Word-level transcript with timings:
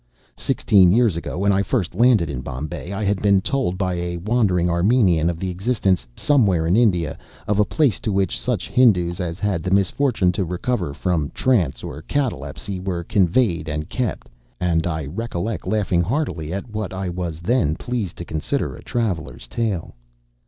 Sixteen 0.39 0.91
years 0.91 1.15
ago, 1.15 1.37
when 1.37 1.51
I 1.51 1.61
first 1.61 1.93
landed 1.93 2.27
in 2.27 2.41
Bombay, 2.41 2.91
I 2.91 3.03
had 3.03 3.21
been 3.21 3.39
told 3.39 3.77
by 3.77 3.93
a 3.93 4.17
wandering 4.17 4.67
Armenian 4.67 5.29
of 5.29 5.37
the 5.39 5.51
existence, 5.51 6.07
somewhere 6.17 6.65
in 6.65 6.75
India, 6.75 7.19
of 7.47 7.59
a 7.59 7.65
place 7.65 7.99
to 7.99 8.11
which 8.11 8.39
such 8.41 8.67
Hindus 8.67 9.19
as 9.19 9.37
had 9.37 9.61
the 9.61 9.69
misfortune 9.69 10.31
to 10.31 10.43
recover 10.43 10.95
from 10.95 11.29
trance 11.35 11.83
or 11.83 12.01
catalepsy 12.01 12.79
were 12.79 13.03
conveyed 13.03 13.69
and 13.69 13.89
kept, 13.89 14.27
and 14.59 14.87
I 14.87 15.05
recollect 15.05 15.67
laughing 15.67 16.01
heartily 16.01 16.51
at 16.51 16.71
what 16.71 16.93
I 16.93 17.07
was 17.07 17.39
then 17.39 17.75
pleased 17.75 18.17
to 18.17 18.25
consider 18.25 18.75
a 18.75 18.81
traveler's 18.83 19.47
tale. 19.47 19.93